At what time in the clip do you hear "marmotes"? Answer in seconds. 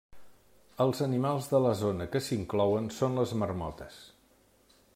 3.43-4.01